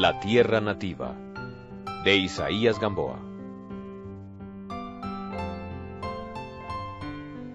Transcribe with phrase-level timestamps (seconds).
[0.00, 1.14] La tierra nativa
[2.04, 3.20] de Isaías Gamboa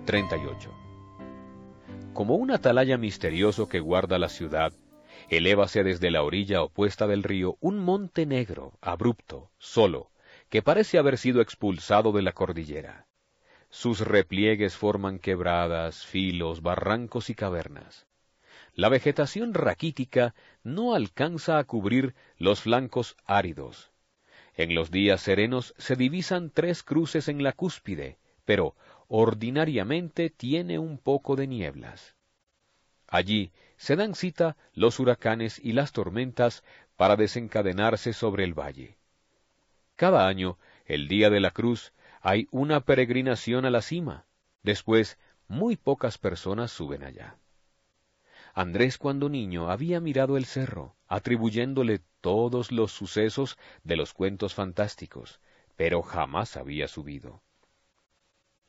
[0.06, 0.70] 38
[2.14, 4.73] Como un atalaya misterioso que guarda la ciudad,
[5.30, 10.12] elévase desde la orilla opuesta del río un monte negro, abrupto, solo,
[10.50, 13.08] que parece haber sido expulsado de la cordillera.
[13.72, 18.05] Sus repliegues forman quebradas, filos, barrancos y cavernas.
[18.76, 23.92] La vegetación raquítica no alcanza a cubrir los flancos áridos.
[24.54, 28.76] En los días serenos se divisan tres cruces en la cúspide, pero
[29.08, 32.16] ordinariamente tiene un poco de nieblas.
[33.08, 36.62] Allí se dan cita los huracanes y las tormentas
[36.98, 38.98] para desencadenarse sobre el valle.
[39.96, 44.26] Cada año, el día de la cruz, hay una peregrinación a la cima.
[44.64, 45.17] Después,
[45.48, 47.38] muy pocas personas suben allá.
[48.58, 55.42] Andrés cuando niño había mirado el cerro, atribuyéndole todos los sucesos de los cuentos fantásticos,
[55.75, 57.44] pero jamás había subido.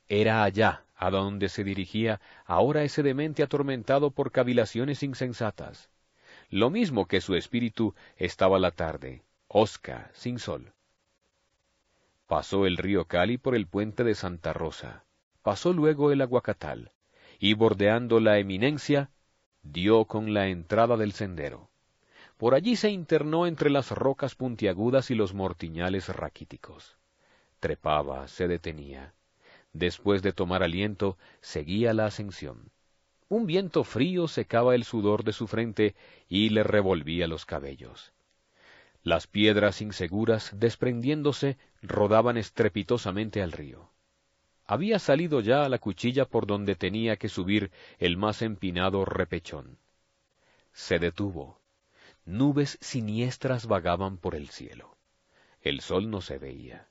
[0.08, 5.88] Era allá a donde se dirigía ahora ese demente atormentado por cavilaciones insensatas.
[6.50, 10.72] Lo mismo que su espíritu estaba la tarde, osca, sin sol.
[12.26, 15.04] Pasó el río Cali por el puente de Santa Rosa,
[15.42, 16.90] pasó luego el Aguacatal,
[17.38, 19.10] y bordeando la eminencia,
[19.72, 21.68] dio con la entrada del sendero.
[22.36, 26.96] Por allí se internó entre las rocas puntiagudas y los mortiñales raquíticos.
[27.60, 29.14] Trepaba, se detenía.
[29.72, 32.70] Después de tomar aliento, seguía la ascensión.
[33.28, 35.94] Un viento frío secaba el sudor de su frente
[36.28, 38.12] y le revolvía los cabellos.
[39.02, 43.90] Las piedras inseguras, desprendiéndose, rodaban estrepitosamente al río.
[44.66, 49.78] Había salido ya a la cuchilla por donde tenía que subir el más empinado repechón.
[50.72, 51.60] Se detuvo.
[52.24, 54.96] Nubes siniestras vagaban por el cielo.
[55.60, 56.88] El sol no se veía.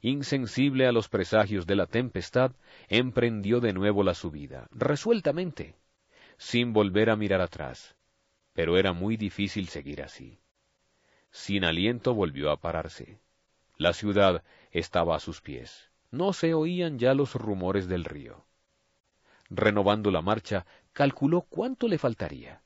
[0.00, 2.52] Insensible a los presagios de la tempestad,
[2.88, 5.74] emprendió de nuevo la subida, resueltamente,
[6.38, 7.96] sin volver a mirar atrás.
[8.54, 10.38] Pero era muy difícil seguir así.
[11.30, 13.20] Sin aliento volvió a pararse.
[13.76, 15.89] La ciudad estaba a sus pies.
[16.10, 18.46] No se oían ya los rumores del río.
[19.48, 22.62] Renovando la marcha, calculó cuánto le faltaría.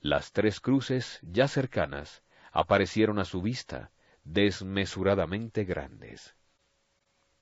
[0.00, 2.22] Las tres cruces, ya cercanas,
[2.52, 3.90] aparecieron a su vista,
[4.24, 6.36] desmesuradamente grandes.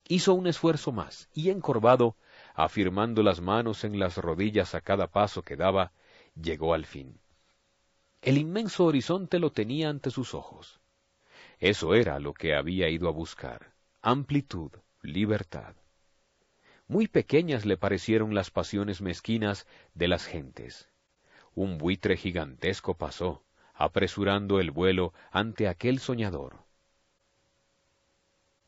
[0.09, 2.17] Hizo un esfuerzo más, y encorvado,
[2.55, 5.93] afirmando las manos en las rodillas a cada paso que daba,
[6.41, 7.21] llegó al fin.
[8.23, 10.81] El inmenso horizonte lo tenía ante sus ojos.
[11.59, 14.71] Eso era lo que había ido a buscar, amplitud,
[15.07, 15.75] libertad.
[16.89, 20.89] Muy pequeñas le parecieron las pasiones mezquinas de las gentes.
[21.55, 23.45] Un buitre gigantesco pasó,
[23.75, 26.67] apresurando el vuelo ante aquel soñador.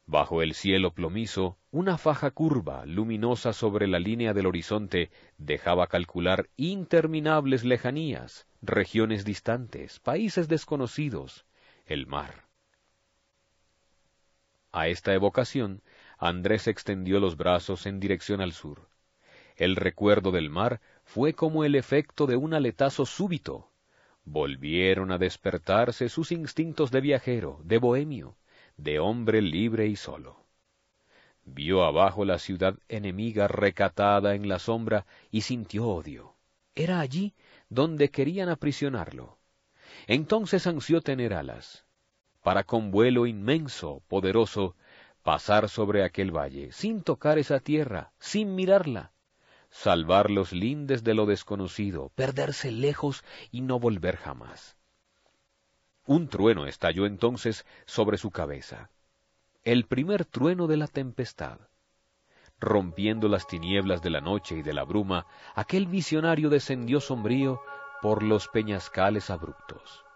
[0.07, 6.49] Bajo el cielo plomizo, una faja curva, luminosa sobre la línea del horizonte, dejaba calcular
[6.57, 11.45] interminables lejanías, regiones distantes, países desconocidos,
[11.85, 12.49] el mar.
[14.73, 15.83] A esta evocación,
[16.19, 18.89] Andrés extendió los brazos en dirección al sur.
[19.57, 23.71] El recuerdo del mar fue como el efecto de un aletazo súbito.
[24.25, 28.37] Volvieron a despertarse sus instintos de viajero, de bohemio,
[28.77, 30.45] de hombre libre y solo.
[31.45, 36.35] Vio abajo la ciudad enemiga recatada en la sombra y sintió odio.
[36.75, 37.35] Era allí
[37.69, 39.39] donde querían aprisionarlo.
[40.07, 41.87] Entonces ansió tener alas,
[42.43, 44.77] para con vuelo inmenso, poderoso,
[45.29, 49.13] pasar sobre aquel valle, sin tocar esa tierra, sin mirarla,
[49.69, 54.79] salvar los lindes de lo desconocido, perderse lejos y no volver jamás.
[56.07, 58.89] Un trueno estalló entonces sobre su cabeza,
[59.65, 61.59] el primer trueno de la tempestad
[62.59, 67.61] rompiendo las tinieblas de la noche y de la bruma, aquel visionario descendió sombrío
[68.01, 70.08] por los peñascales abruptos.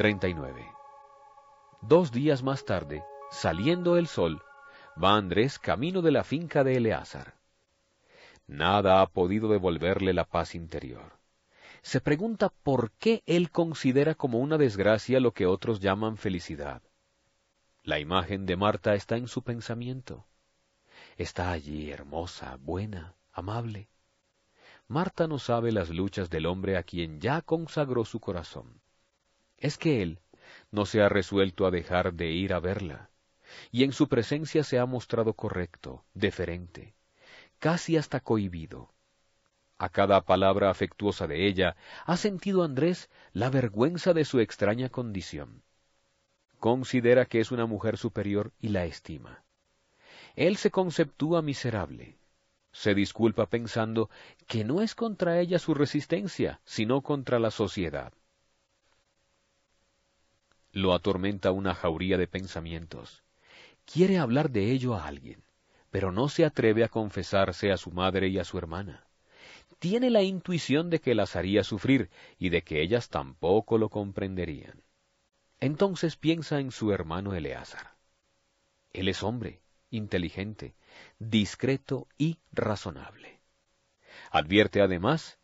[0.00, 0.64] Nueve.
[1.82, 3.02] Dos días más tarde,
[3.32, 4.40] saliendo el sol,
[5.02, 7.34] va Andrés camino de la finca de Eleazar.
[8.46, 11.18] Nada ha podido devolverle la paz interior.
[11.82, 16.80] Se pregunta por qué él considera como una desgracia lo que otros llaman felicidad.
[17.82, 20.26] La imagen de Marta está en su pensamiento.
[21.16, 23.88] Está allí hermosa, buena, amable.
[24.86, 28.80] Marta no sabe las luchas del hombre a quien ya consagró su corazón.
[29.58, 30.20] Es que él
[30.70, 33.10] no se ha resuelto a dejar de ir a verla.
[33.72, 36.94] y en su presencia se ha mostrado correcto, deferente,
[37.58, 38.92] casi hasta cohibido.
[39.78, 45.62] A cada palabra afectuosa de ella ha sentido Andrés la vergüenza de su extraña condición.
[46.58, 49.44] Considera que es una mujer superior y la estima.
[50.34, 52.18] Él se conceptúa miserable.
[52.72, 54.10] Se disculpa pensando
[54.46, 58.12] que no es contra ella su resistencia, sino contra la sociedad.
[60.72, 63.22] Lo atormenta una jauría de pensamientos.
[63.84, 65.42] Quiere hablar de ello a alguien,
[65.90, 69.06] pero no se atreve a confesarse a su madre y a su hermana.
[69.78, 74.82] Tiene la intuición de que las haría sufrir y de que ellas tampoco lo comprenderían.
[75.60, 77.96] Entonces piensa en su hermano Eleazar.
[78.92, 80.74] Él es hombre, inteligente,
[81.18, 83.40] discreto y razonable.
[84.30, 85.37] Advierte además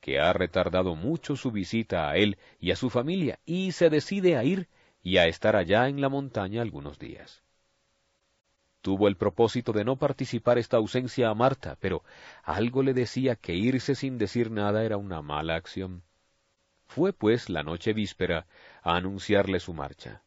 [0.00, 4.36] que ha retardado mucho su visita a él y a su familia y se decide
[4.36, 4.68] a ir
[5.02, 7.42] y a estar allá en la montaña algunos días.
[8.80, 12.04] Tuvo el propósito de no participar esta ausencia a Marta, pero
[12.44, 16.02] algo le decía que irse sin decir nada era una mala acción.
[16.86, 18.46] Fue, pues, la noche víspera
[18.82, 20.22] a anunciarle su marcha.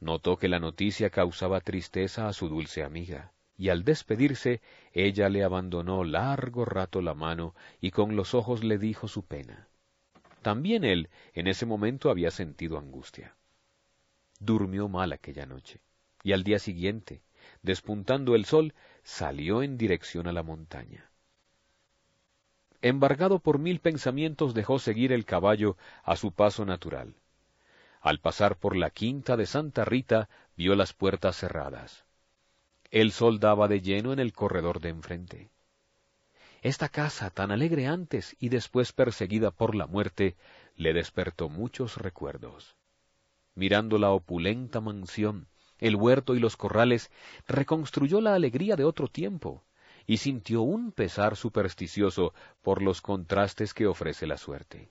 [0.00, 4.62] Notó que la noticia causaba tristeza a su dulce amiga, y al despedirse
[4.94, 9.68] ella le abandonó largo rato la mano y con los ojos le dijo su pena.
[10.40, 13.36] También él en ese momento había sentido angustia.
[14.38, 15.82] Durmió mal aquella noche
[16.22, 17.20] y al día siguiente,
[17.60, 18.72] despuntando el sol,
[19.02, 21.10] salió en dirección a la montaña.
[22.80, 27.14] Embargado por mil pensamientos dejó seguir el caballo a su paso natural.
[28.00, 32.06] Al pasar por la quinta de Santa Rita vio las puertas cerradas.
[32.90, 35.50] El sol daba de lleno en el corredor de enfrente.
[36.60, 40.36] Esta casa, tan alegre antes y después perseguida por la muerte,
[40.74, 42.76] le despertó muchos recuerdos.
[43.54, 45.46] Mirando la opulenta mansión,
[45.78, 47.12] el huerto y los corrales,
[47.46, 49.64] reconstruyó la alegría de otro tiempo,
[50.04, 54.90] y sintió un pesar supersticioso por los contrastes que ofrece la suerte.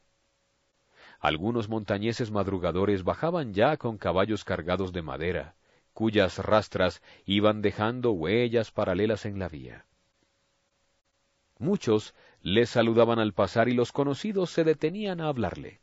[1.19, 5.55] Algunos montañeses madrugadores bajaban ya con caballos cargados de madera,
[5.99, 9.85] cuyas rastras iban dejando huellas paralelas en la vía.
[11.57, 15.81] Muchos les saludaban al pasar y los conocidos se detenían a hablarle.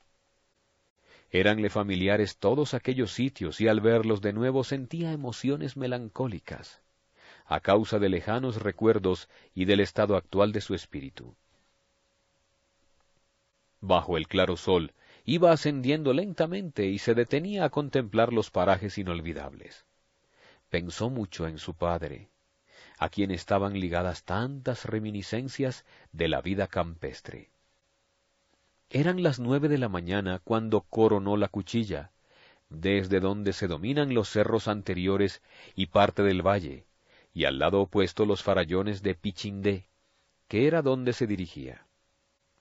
[1.30, 6.80] Éranle familiares todos aquellos sitios y al verlos de nuevo sentía emociones melancólicas,
[7.44, 11.36] a causa de lejanos recuerdos y del estado actual de su espíritu.
[13.82, 14.94] Bajo el claro sol
[15.26, 19.84] iba ascendiendo lentamente y se detenía a contemplar los parajes inolvidables.
[20.76, 22.28] Pensó mucho en su padre,
[22.99, 27.49] a quien estaban ligadas tantas reminiscencias de la vida campestre.
[28.90, 32.11] Eran las nueve de la mañana cuando coronó la cuchilla,
[32.69, 35.40] desde donde se dominan los cerros anteriores
[35.75, 36.84] y parte del valle,
[37.32, 39.88] y al lado opuesto los farallones de Pichindé,
[40.46, 41.87] que era donde se dirigía.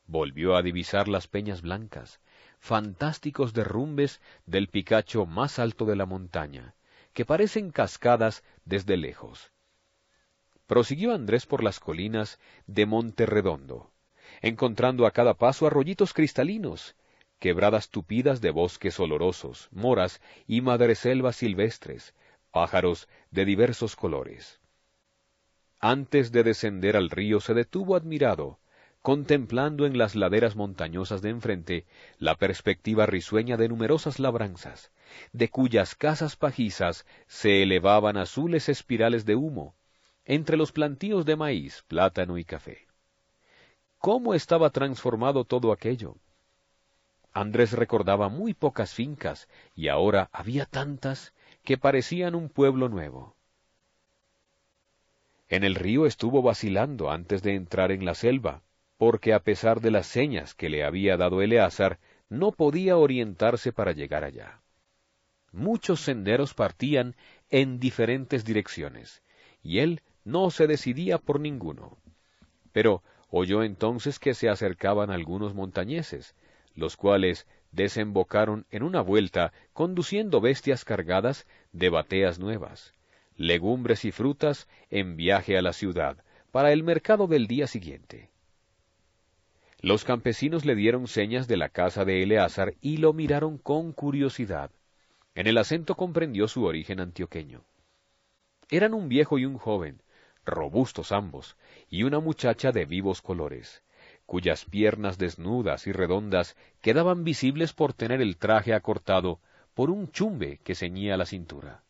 [0.08, 2.22] Volvió a divisar las peñas blancas,
[2.60, 6.76] fantásticos derrumbes del picacho más alto de la montaña,
[7.16, 9.54] que parecen cascadas desde lejos.
[10.68, 13.90] Prosiguió Andrés por las colinas de Monte Redondo,
[14.42, 16.98] encontrando a cada paso arroyitos cristalinos,
[17.40, 22.14] quebradas tupidas de bosques olorosos, moras y madreselvas silvestres,
[22.52, 24.60] pájaros de diversos colores.
[25.80, 28.60] Antes de descender al río se detuvo admirado,
[29.06, 31.86] contemplando en las laderas montañosas de enfrente
[32.18, 34.92] la perspectiva risueña de numerosas labranzas,
[35.32, 39.76] de cuyas casas pajizas se elevaban azules espirales de humo,
[40.26, 42.86] entre los plantíos de maíz, plátano y café
[44.06, 46.18] cómo estaba transformado todo aquello.
[47.34, 51.34] Andrés recordaba muy pocas fincas, y ahora había tantas
[51.64, 53.36] que parecían un pueblo nuevo.
[55.50, 58.62] En el río estuvo vacilando antes de entrar en la selva,
[58.98, 62.00] porque a pesar de las señas que le había dado Eleazar,
[62.30, 64.62] no podía orientarse para llegar allá.
[65.52, 67.16] Muchos senderos partían
[67.50, 69.22] en diferentes direcciones,
[69.64, 71.98] y él no se decidía por ninguno.
[72.72, 76.36] Pero oyó entonces que se acercaban algunos montañeses,
[76.74, 82.94] los cuales desembocaron en una vuelta conduciendo bestias cargadas de bateas nuevas,
[83.36, 88.30] legumbres y frutas en viaje a la ciudad para el mercado del día siguiente.
[89.86, 94.72] Los campesinos le dieron señas de la casa de Eleazar y lo miraron con curiosidad.
[95.36, 97.64] En el acento comprendió su origen antioqueño.
[98.72, 100.02] Eran un viejo y un joven,
[100.44, 101.56] robustos ambos,
[101.88, 103.84] y una muchacha de vivos colores,
[104.26, 109.40] cuyas piernas desnudas y redondas quedaban visibles por tener el traje acortado
[109.76, 111.84] por un chumbe que ceñía la cintura.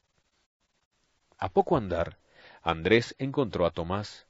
[1.38, 2.18] A poco andar,
[2.62, 4.28] Andrés encontró a Tomás,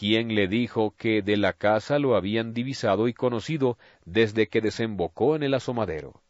[0.00, 3.76] quien le dijo que de la casa lo habían divisado y conocido
[4.06, 6.22] desde que desembocó en el asomadero.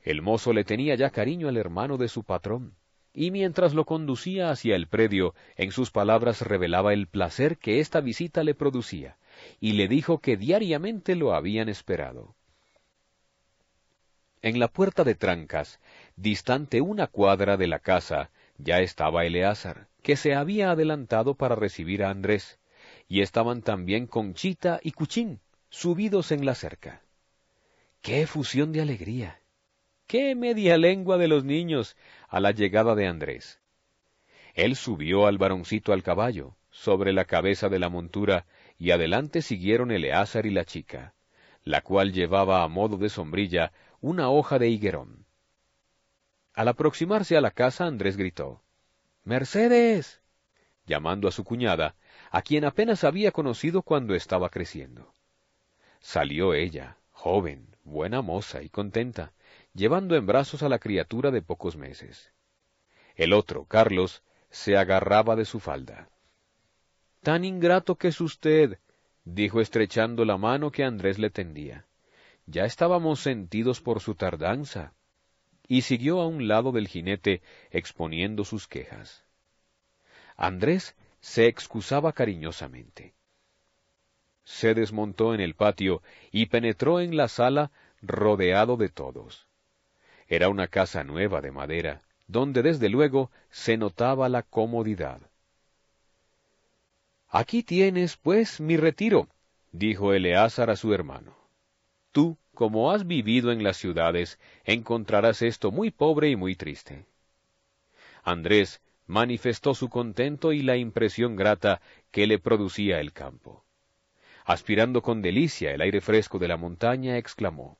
[0.00, 2.76] El mozo le tenía ya cariño al hermano de su patrón,
[3.12, 8.00] y mientras lo conducía hacia el predio, en sus palabras revelaba el placer que esta
[8.00, 9.18] visita le producía,
[9.60, 12.36] y le dijo que diariamente lo habían esperado.
[14.40, 15.78] En la puerta de Trancas,
[16.16, 22.02] distante una cuadra de la casa, ya estaba Eleazar, que se había adelantado para recibir
[22.02, 22.58] a Andrés,
[23.08, 27.02] y estaban también Conchita y Cuchín, subidos en la cerca.
[28.00, 29.40] ¡Qué efusión de alegría!
[30.06, 31.96] ¡Qué media lengua de los niños!
[32.28, 33.60] a la llegada de Andrés.
[34.54, 38.46] Él subió al varoncito al caballo, sobre la cabeza de la montura,
[38.78, 41.14] y adelante siguieron Eleazar y la chica,
[41.62, 45.26] la cual llevaba a modo de sombrilla una hoja de higuerón.
[46.54, 48.62] Al aproximarse a la casa, Andrés gritó
[49.24, 50.22] Mercedes.
[50.86, 51.94] llamando a su cuñada,
[52.30, 55.14] a quien apenas había conocido cuando estaba creciendo.
[56.00, 59.32] Salió ella, joven, buena moza y contenta,
[59.74, 62.32] llevando en brazos a la criatura de pocos meses.
[63.14, 66.08] El otro, Carlos, se agarraba de su falda.
[67.22, 68.78] Tan ingrato que es usted,
[69.24, 71.86] dijo estrechando la mano que Andrés le tendía.
[72.46, 74.94] Ya estábamos sentidos por su tardanza.
[75.70, 79.22] Y siguió a un lado del jinete exponiendo sus quejas.
[80.36, 83.14] Andrés se excusaba cariñosamente.
[84.42, 87.70] Se desmontó en el patio y penetró en la sala
[88.02, 89.46] rodeado de todos.
[90.26, 95.20] Era una casa nueva de madera, donde desde luego se notaba la comodidad.
[97.28, 99.28] Aquí tienes, pues, mi retiro,
[99.70, 101.36] dijo Eleazar a su hermano.
[102.10, 107.06] Tú, como has vivido en las ciudades, encontrarás esto muy pobre y muy triste.
[108.22, 113.64] Andrés manifestó su contento y la impresión grata que le producía el campo.
[114.44, 117.78] Aspirando con delicia el aire fresco de la montaña, exclamó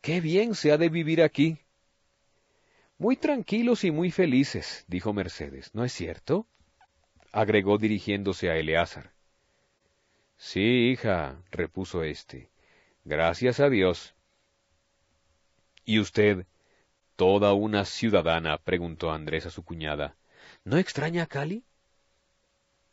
[0.00, 1.58] Qué bien se ha de vivir aquí.
[2.96, 6.46] Muy tranquilos y muy felices, dijo Mercedes, ¿no es cierto?
[7.30, 9.12] agregó dirigiéndose a Eleazar.
[10.38, 12.51] Sí, hija, repuso éste,
[13.04, 14.14] gracias a Dios.
[15.84, 16.46] ¿Y usted,
[17.16, 18.58] toda una ciudadana?
[18.58, 20.16] preguntó Andrés a su cuñada.
[20.64, 21.64] ¿No extraña a Cali?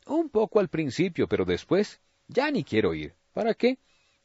[0.06, 3.14] Un poco al principio, pero después ya ni quiero ir.
[3.32, 3.78] ¿Para qué?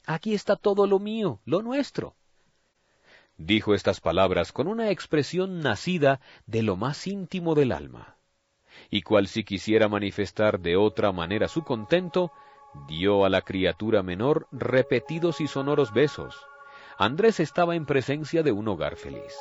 [0.06, 2.15] Aquí está todo lo mío, lo nuestro.
[3.38, 8.15] Dijo estas palabras con una expresión nacida de lo más íntimo del alma
[8.89, 12.32] y cual si quisiera manifestar de otra manera su contento,
[12.88, 16.36] dio a la criatura menor repetidos y sonoros besos.
[16.98, 19.36] Andrés estaba en presencia de un hogar feliz.